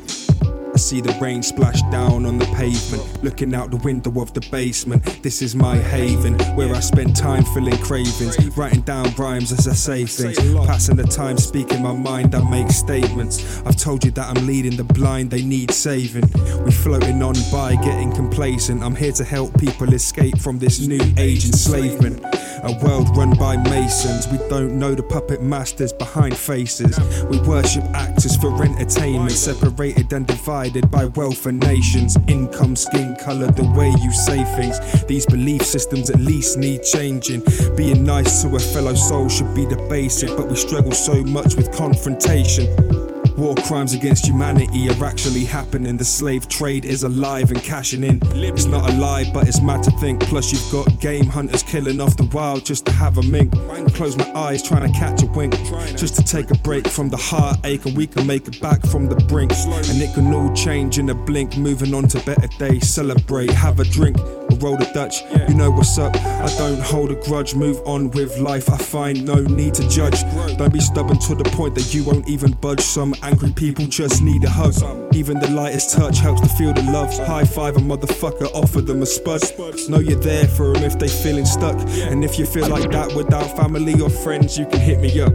[0.75, 4.45] I see the rain splash down on the pavement, looking out the window of the
[4.51, 5.05] basement.
[5.23, 9.73] This is my haven, where I spend time filling cravings, writing down rhymes as I
[9.73, 12.35] say things, passing the time speaking my mind.
[12.35, 13.61] I make statements.
[13.65, 16.29] I've told you that I'm leading the blind, they need saving.
[16.65, 18.83] We floating on by, getting complacent.
[18.83, 22.21] I'm here to help people escape from this new age enslavement.
[22.65, 24.27] A world run by masons.
[24.27, 26.99] We don't know the puppet masters behind faces.
[27.29, 32.17] We worship actors for entertainment, separated and divided by wealth and nations.
[32.27, 34.79] Income, skin color, the way you say things.
[35.03, 37.43] These belief systems at least need changing.
[37.75, 41.55] Being nice to a fellow soul should be the basic, but we struggle so much
[41.55, 43.04] with confrontation.
[43.37, 45.97] War crimes against humanity are actually happening.
[45.97, 48.19] The slave trade is alive and cashing in.
[48.33, 50.21] It's not a lie, but it's mad to think.
[50.21, 53.51] Plus, you've got game hunters killing off the wild just to have a mink.
[53.93, 55.53] Close my eyes, trying to catch a wink.
[55.97, 59.07] Just to take a break from the heartache, and we can make it back from
[59.07, 59.51] the brink.
[59.51, 61.57] And it can all change in a blink.
[61.57, 62.89] Moving on to better days.
[62.89, 64.17] Celebrate, have a drink.
[64.55, 66.15] Roll the Dutch, you know what's up.
[66.15, 68.69] I don't hold a grudge, move on with life.
[68.69, 70.21] I find no need to judge.
[70.57, 72.81] Don't be stubborn to the point that you won't even budge.
[72.81, 75.04] Some angry people just need a hug.
[75.15, 77.17] Even the lightest touch helps to feel the love.
[77.25, 79.41] High five a motherfucker, offer them a spud.
[79.87, 81.79] Know you're there for them if they feeling stuck.
[82.11, 85.33] And if you feel like that without family or friends, you can hit me up.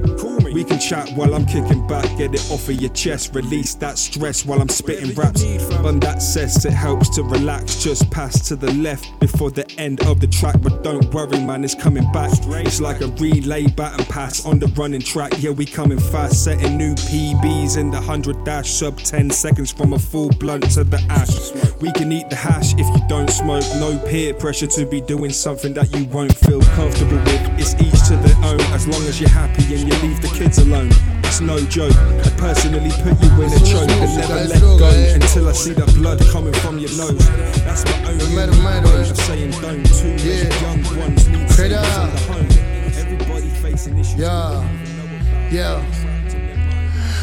[0.53, 3.97] We can chat while I'm kicking back, get it off of your chest, release that
[3.97, 5.45] stress while I'm spitting raps.
[5.83, 7.83] Bun that cess, it helps to relax.
[7.83, 11.65] Just pass to the left before the end of the track, but don't worry, man,
[11.65, 12.31] it's coming back.
[12.33, 15.33] It's like a relay baton pass on the running track.
[15.39, 19.93] Yeah, we coming fast, setting new PBs in the 100 dash, sub 10 seconds from
[19.93, 21.53] a full blunt to the ash.
[21.81, 23.65] We can eat the hash if you don't smoke.
[23.79, 27.43] No peer pressure to be doing something that you won't feel comfortable with.
[27.59, 30.59] It's each to their own, as long as you're happy and you leave the kids
[30.59, 30.91] alone.
[31.25, 31.95] It's no joke.
[31.95, 35.87] I personally put you in a choke and never let go until I see the
[35.99, 37.27] blood coming from your nose.
[37.65, 39.85] That's my only word of saying don't.
[39.87, 42.13] Too many young ones need to Straight on up.
[42.13, 42.49] the home.
[42.99, 44.17] Everybody facing issues.
[44.17, 46.10] Yeah, yeah.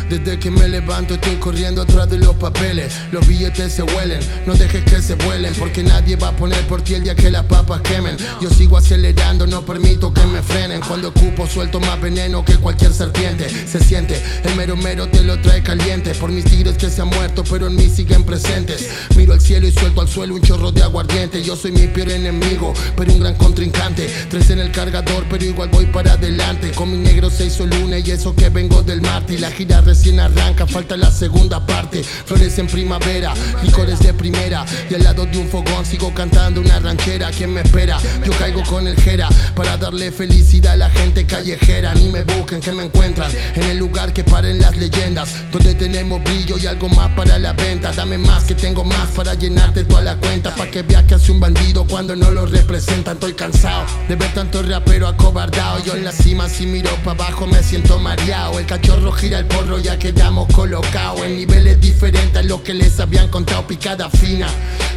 [0.10, 2.93] Desde que me levanto estoy corriendo atrás de los papeles.
[3.12, 6.82] Los billetes se huelen, no dejes que se vuelen Porque nadie va a poner por
[6.82, 8.16] ti el día que las papas quemen.
[8.41, 10.80] Yo sigo acelerando, no permito que me frenen.
[10.82, 13.49] Cuando ocupo suelto más veneno que cualquier serpiente.
[13.49, 16.14] Se siente, el mero mero te lo trae caliente.
[16.16, 18.88] Por mis tigres que se han muerto pero en mí siguen presentes.
[19.16, 21.43] Miro al cielo y suelto al suelo un chorro de aguardiente.
[21.43, 24.10] Yo soy mi peor enemigo, pero un gran contrincante.
[24.30, 26.72] Tres en el cargador pero igual voy para adelante.
[26.72, 29.82] Con mi negro se hizo luna y eso que vengo del Marte Y la gira
[29.98, 32.04] recién arranca, falta la segunda parte.
[32.04, 33.34] Flores en primavera,
[33.64, 34.64] licores de primera.
[34.89, 37.32] Y al lado de un fogón sigo cantando una ranchera.
[37.32, 37.98] ¿Quién me espera?
[38.24, 41.95] Yo caigo con el jera Para darle felicidad a la gente callejera.
[41.95, 45.30] Ni me busquen que me encuentran En el lugar que paren las leyendas.
[45.52, 47.91] Donde tenemos brillo y algo más para la venta.
[47.91, 50.54] Dame más que tengo más para llenarte toda la cuenta.
[50.54, 53.16] Pa' que veas que hace un bandido cuando no lo representan.
[53.16, 55.84] Estoy cansado de ver tanto rapero acobardado.
[55.84, 58.60] Yo en la cima si miro para abajo me siento mareado.
[58.60, 63.00] El cachorro gira el porro ya quedamos colocados En niveles diferentes a los que les
[63.00, 64.48] habían contado picada fina.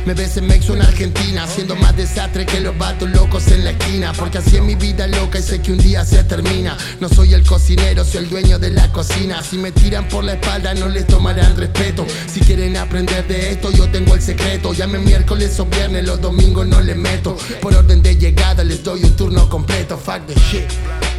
[0.05, 3.71] Me ves en Mexo en Argentina Haciendo más desastre que los vatos locos en la
[3.71, 6.77] esquina Porque así es mi vida loca y sé que un día se termina.
[6.99, 9.43] No soy el cocinero, soy el dueño de la cocina.
[9.45, 12.05] Si me tiran por la espalda no les tomarán respeto.
[12.33, 14.73] Si quieren aprender de esto yo tengo el secreto.
[14.73, 17.37] Llame miércoles o viernes, los domingos no les meto.
[17.61, 19.97] Por orden de llegada les doy un turno completo.
[19.97, 21.10] Fuck the shit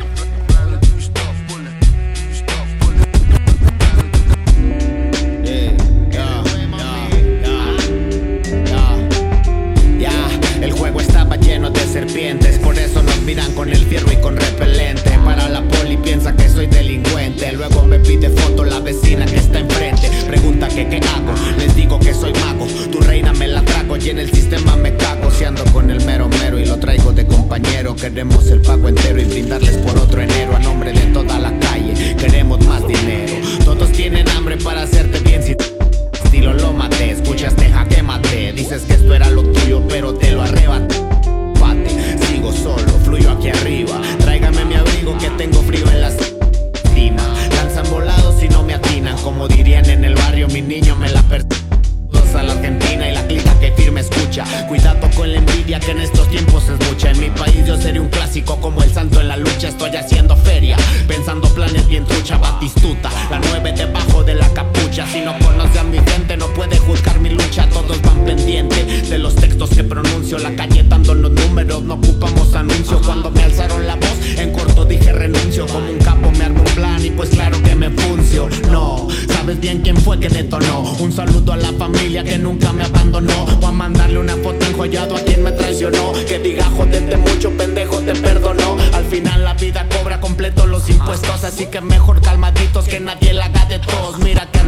[93.82, 94.20] secretos.
[94.20, 94.61] Mira que